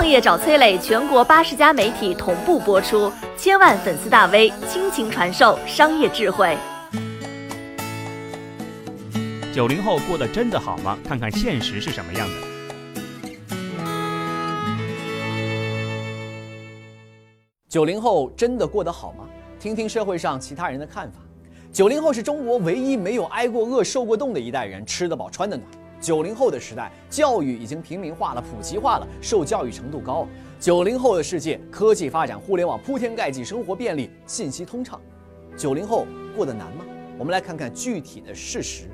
[0.00, 6.56] 创业找崔磊，全国八十家媒体同步播出，千万粉丝大 V 倾情传授商业智慧。
[9.52, 10.98] 九零后过得真的好吗？
[11.06, 12.34] 看看现实是什么样的。
[17.68, 19.26] 九零后真的过得好吗？
[19.60, 21.18] 听听社会上其他人的看法。
[21.70, 25.68] 九零后是中国唯一没有挨过饿、受过冻的一代人，吃得饱、穿得暖。
[26.00, 30.26] 九零后的时代，教育已经平民化了、普及化了，受教育程度高。
[30.58, 35.00] 九零后的世界，科技发展、互联网铺天盖地，生活便利，信息通畅。
[35.56, 36.84] 九零后过得难吗？
[37.18, 38.84] 我们来看看具体的事实。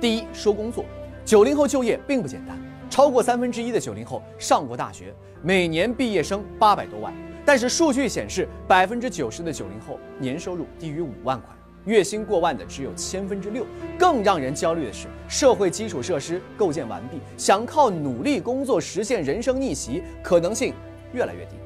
[0.00, 0.84] 第一，说工作，
[1.24, 2.56] 九零后就业并不简单，
[2.88, 5.12] 超过三分之一的九零后上过大学，
[5.42, 7.12] 每年毕业生八百多万。
[7.44, 11.48] 但是数据显示，百分之九十的九零后年收入低于五万块。
[11.84, 13.66] 月薪过万的只有千分之六，
[13.98, 20.72] 更让人焦虑的是，社会基础设施构建完毕，想靠努力工作实现人生逆袭，可能性
[21.12, 21.56] 越来越低。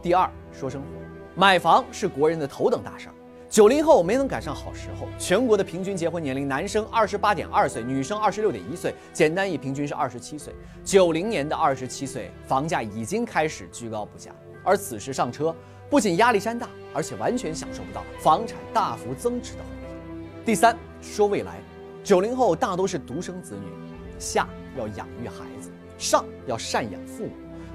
[0.00, 0.86] 第二，说生活，
[1.34, 3.12] 买房是国人的头等大事儿。
[3.48, 10.54] 九零后没能赶上好时候，全国的平均结婚年龄，男生二十八点二岁，女生二十六点一岁，简单一平均是二十七岁。
[10.84, 14.30] 九零年的二十七岁，房价已经开始居高不下，
[14.62, 15.54] 而此时上车。
[15.88, 20.26] 不仅压力山大，而且完全享受不到房产大幅增值的红利。
[20.44, 21.60] 第三，说未来，
[22.02, 23.70] 九零后大多是独生子女，
[24.18, 27.30] 下要养育孩子，上要赡养父母，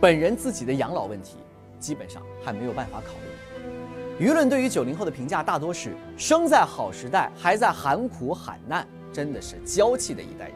[0.00, 1.36] 本人自己的养老问题
[1.80, 4.26] 基本上还没有办法考虑。
[4.26, 10.54] 舆论对于九零后的评价大多是生在好时代，还在喊苦喊难，真的是娇气的一代人。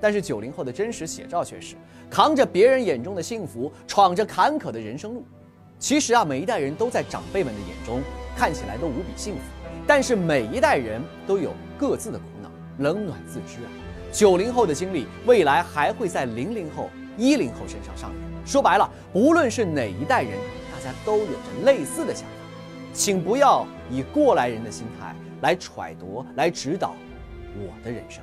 [0.00, 1.76] 但是九零后的真实写照却是
[2.10, 5.22] 扛着别人眼中的幸福，闯着坎坷的人生路。
[5.82, 8.00] 其实啊，每一代人都在长辈们的眼中
[8.36, 9.40] 看起来都无比幸福，
[9.84, 13.70] 但是每一代人都有各自的苦恼，冷暖自知啊。
[14.12, 16.88] 九零后的经历，未来还会在零零后、
[17.18, 18.46] 一零后身上上演。
[18.46, 20.38] 说白了，无论是哪一代人，
[20.72, 22.34] 大家都有着类似的想法，
[22.92, 26.94] 请不要以过来人的心态来揣度、来指导
[27.56, 28.22] 我的人生。